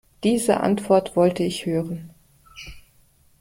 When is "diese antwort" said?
0.23-1.15